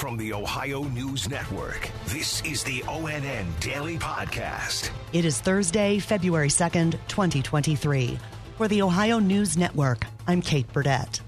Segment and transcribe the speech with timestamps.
[0.00, 4.88] From the Ohio News Network, this is the ONN Daily Podcast.
[5.12, 8.18] It is Thursday, February 2nd, 2023.
[8.56, 11.20] For the Ohio News Network, I'm Kate Burdett.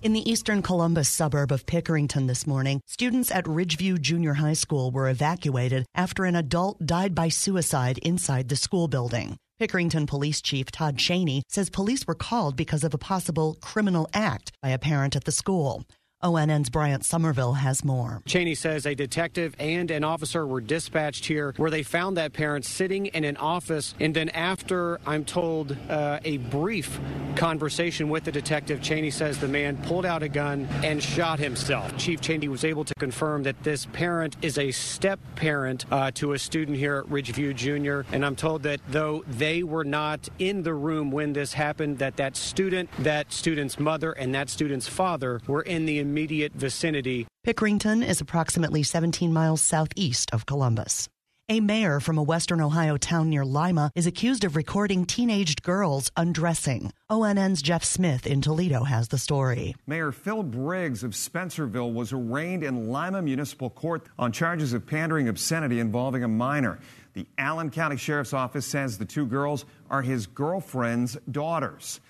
[0.00, 4.90] In the eastern Columbus suburb of Pickerington this morning, students at Ridgeview Junior High School
[4.90, 9.36] were evacuated after an adult died by suicide inside the school building.
[9.60, 14.50] Pickerington Police Chief Todd Cheney says police were called because of a possible criminal act
[14.62, 15.84] by a parent at the school.
[16.20, 18.22] ONN's Bryant Somerville has more.
[18.26, 22.64] Cheney says a detective and an officer were dispatched here where they found that parent
[22.64, 23.94] sitting in an office.
[24.00, 26.98] And then, after I'm told uh, a brief
[27.36, 31.96] conversation with the detective, Cheney says the man pulled out a gun and shot himself.
[31.96, 36.32] Chief Cheney was able to confirm that this parent is a step parent uh, to
[36.32, 38.04] a student here at Ridgeview Junior.
[38.10, 42.16] And I'm told that though they were not in the room when this happened, that
[42.16, 47.26] that student, that student's mother, and that student's father were in the immediate vicinity.
[47.46, 51.06] Pickerington is approximately 17 miles southeast of Columbus.
[51.50, 56.10] A mayor from a western Ohio town near Lima is accused of recording teenaged girls
[56.16, 56.92] undressing.
[57.10, 59.74] ONN's Jeff Smith in Toledo has the story.
[59.86, 65.28] Mayor Phil Briggs of Spencerville was arraigned in Lima Municipal Court on charges of pandering
[65.28, 66.78] obscenity involving a minor.
[67.14, 72.00] The Allen County Sheriff's Office says the two girls are his girlfriend's daughters.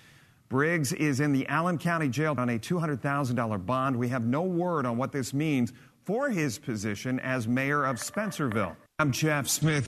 [0.49, 3.97] Briggs is in the Allen County Jail on a $200,000 bond.
[3.97, 5.75] We have no word on what this means
[6.05, 8.75] for his position as mayor of Spencerville.
[8.99, 9.87] I'm Jeff Smith.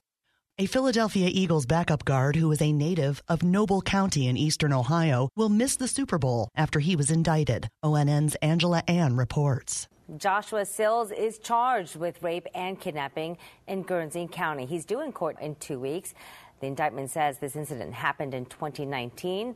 [0.59, 5.31] A Philadelphia Eagles backup guard who is a native of Noble County in eastern Ohio
[5.35, 7.67] will miss the Super Bowl after he was indicted.
[7.83, 9.89] ONN's Angela An reports.
[10.19, 14.67] Joshua Sills is charged with rape and kidnapping in Guernsey County.
[14.67, 16.13] He's due in court in two weeks.
[16.61, 19.55] The indictment says this incident happened in 2019.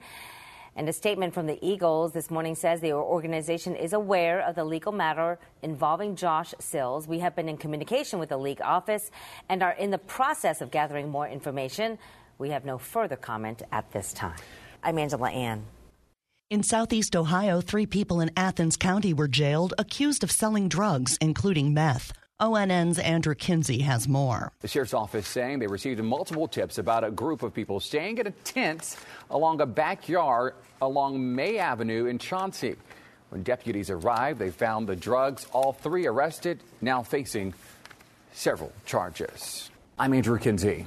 [0.77, 4.65] And a statement from the Eagles this morning says the organization is aware of the
[4.65, 7.07] legal matter involving Josh Sills.
[7.07, 9.11] We have been in communication with the league office
[9.49, 11.99] and are in the process of gathering more information.
[12.39, 14.37] We have no further comment at this time.
[14.83, 15.65] I'm Angela An.
[16.51, 21.73] In southeast Ohio, three people in Athens County were jailed accused of selling drugs, including
[21.73, 22.13] meth.
[22.41, 24.53] ONN's Andrew Kinsey has more.
[24.61, 28.27] The sheriff's office saying they received multiple tips about a group of people staying in
[28.27, 28.97] a tent
[29.31, 32.75] along a backyard along May Avenue in Chauncey.
[33.31, 37.55] When deputies arrived, they found the drugs, all three arrested, now facing
[38.33, 39.71] several charges.
[39.97, 40.87] I'm Andrew Kinsey.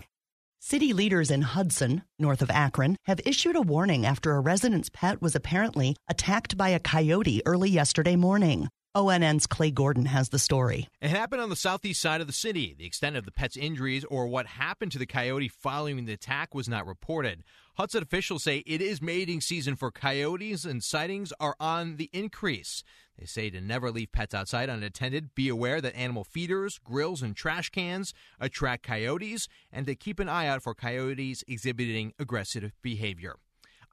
[0.60, 5.22] City leaders in Hudson, north of Akron, have issued a warning after a resident's pet
[5.22, 8.68] was apparently attacked by a coyote early yesterday morning.
[8.98, 10.88] ONN's Clay Gordon has the story.
[11.02, 12.76] It happened on the southeast side of the city.
[12.76, 16.56] The extent of the pet's injuries or what happened to the coyote following the attack
[16.56, 17.44] was not reported.
[17.76, 22.84] Hudson officials say it is mating season for coyotes and sightings are on the increase.
[23.20, 27.36] They say to never leave pets outside unattended, be aware that animal feeders, grills, and
[27.36, 33.36] trash cans attract coyotes, and to keep an eye out for coyotes exhibiting aggressive behavior.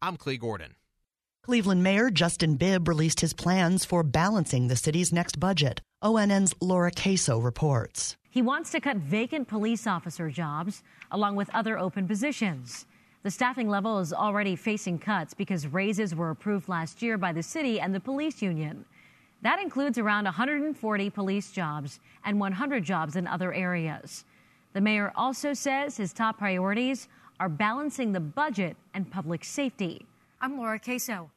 [0.01, 0.77] I'm Clay Gordon.
[1.45, 5.83] Cleveland Mayor Justin Bibb released his plans for balancing the city's next budget.
[6.01, 8.17] ONN's Laura Queso reports.
[8.31, 12.87] He wants to cut vacant police officer jobs along with other open positions.
[13.25, 17.43] The staffing level is already facing cuts because raises were approved last year by the
[17.43, 18.87] city and the police union.
[19.43, 24.25] That includes around 140 police jobs and 100 jobs in other areas.
[24.73, 27.07] The mayor also says his top priorities
[27.39, 30.07] are balancing the budget and public safety.
[30.45, 31.31] I'm Laura Queso.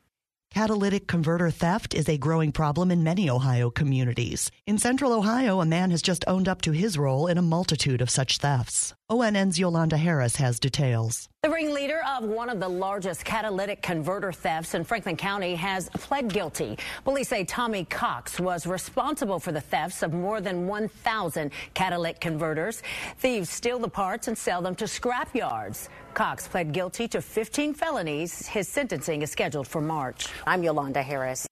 [0.53, 4.51] Catalytic converter theft is a growing problem in many Ohio communities.
[4.66, 8.01] In central Ohio, a man has just owned up to his role in a multitude
[8.01, 8.94] of such thefts.
[9.09, 11.29] ONN's Yolanda Harris has details.
[11.47, 16.28] The ringleader of one of the largest catalytic converter thefts in Franklin County has pled
[16.28, 16.78] guilty.
[17.06, 22.84] Police say Tommy Cox was responsible for the thefts of more than 1,000 catalytic converters.
[23.19, 25.88] Thieves steal the parts and sell them to scrap yards.
[26.13, 28.46] Cox pled guilty to 15 felonies.
[28.46, 30.28] His sentencing is scheduled for March.
[30.46, 31.47] I'm Yolanda Harris.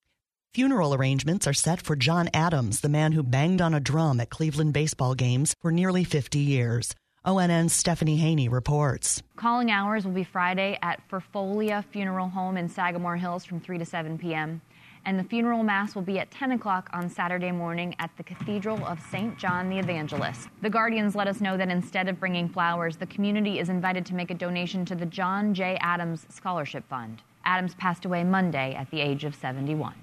[0.53, 4.29] Funeral arrangements are set for John Adams, the man who banged on a drum at
[4.29, 6.93] Cleveland baseball games for nearly 50 years.
[7.25, 9.23] ONN's Stephanie Haney reports.
[9.35, 13.85] Calling hours will be Friday at Ferfolia Funeral Home in Sagamore Hills from 3 to
[13.85, 14.61] 7 p.m.
[15.05, 18.83] And the funeral mass will be at 10 o'clock on Saturday morning at the Cathedral
[18.85, 19.37] of St.
[19.37, 20.49] John the Evangelist.
[20.61, 24.15] The Guardians let us know that instead of bringing flowers, the community is invited to
[24.15, 25.77] make a donation to the John J.
[25.81, 27.23] Adams Scholarship Fund.
[27.43, 29.93] Adams passed away Monday at the age of 71.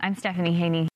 [0.00, 0.88] I'm Stephanie Haney.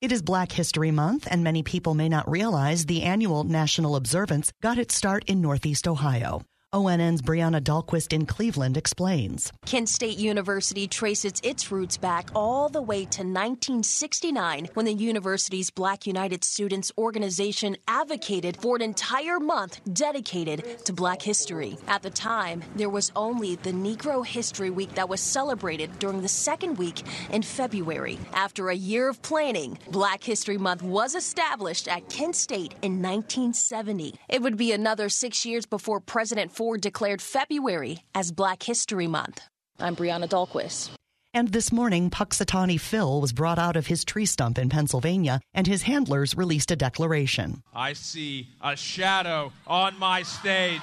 [0.00, 4.52] It is Black History Month, and many people may not realize the annual national observance
[4.62, 6.42] got its start in Northeast Ohio.
[6.74, 9.50] ONN's Brianna Dahlquist in Cleveland explains.
[9.64, 15.70] Kent State University traces its roots back all the way to 1969 when the university's
[15.70, 21.78] Black United Students organization advocated for an entire month dedicated to black history.
[21.86, 26.28] At the time, there was only the Negro History Week that was celebrated during the
[26.28, 28.18] second week in February.
[28.34, 34.16] After a year of planning, Black History Month was established at Kent State in 1970.
[34.28, 39.42] It would be another six years before President Ford declared February as Black History Month.
[39.78, 40.90] I'm Brianna Dahlquist.
[41.32, 45.68] And this morning, Punxsutawney Phil was brought out of his tree stump in Pennsylvania, and
[45.68, 47.62] his handlers released a declaration.
[47.72, 50.80] I see a shadow on my stage.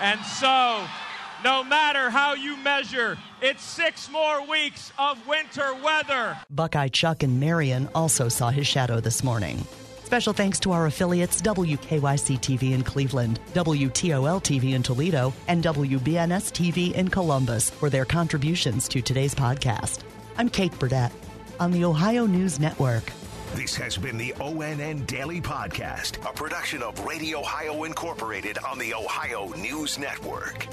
[0.00, 0.82] And so,
[1.44, 6.38] no matter how you measure, it's six more weeks of winter weather.
[6.48, 9.62] Buckeye Chuck and Marion also saw his shadow this morning.
[10.12, 16.52] Special thanks to our affiliates WKYC TV in Cleveland, WTOL TV in Toledo, and WBNS
[16.52, 20.00] TV in Columbus for their contributions to today's podcast.
[20.36, 21.12] I'm Kate Burdett
[21.58, 23.10] on the Ohio News Network.
[23.54, 28.92] This has been the ONN Daily Podcast, a production of Radio Ohio Incorporated on the
[28.92, 30.68] Ohio News Network.